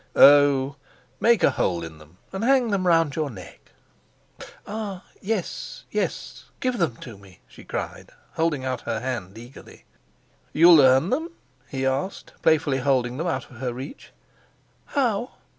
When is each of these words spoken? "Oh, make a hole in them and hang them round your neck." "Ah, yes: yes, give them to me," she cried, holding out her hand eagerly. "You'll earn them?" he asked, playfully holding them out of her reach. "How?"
"Oh, 0.15 0.77
make 1.19 1.43
a 1.43 1.51
hole 1.51 1.83
in 1.83 1.99
them 1.99 2.17
and 2.33 2.43
hang 2.43 2.71
them 2.71 2.87
round 2.87 3.15
your 3.15 3.29
neck." 3.29 3.71
"Ah, 4.65 5.03
yes: 5.21 5.83
yes, 5.91 6.45
give 6.59 6.79
them 6.79 6.95
to 6.95 7.19
me," 7.19 7.39
she 7.47 7.63
cried, 7.63 8.09
holding 8.31 8.65
out 8.65 8.81
her 8.81 8.99
hand 8.99 9.37
eagerly. 9.37 9.85
"You'll 10.53 10.81
earn 10.81 11.11
them?" 11.11 11.29
he 11.67 11.85
asked, 11.85 12.33
playfully 12.41 12.79
holding 12.79 13.17
them 13.17 13.27
out 13.27 13.51
of 13.51 13.57
her 13.57 13.73
reach. 13.75 14.11
"How?" 14.85 15.33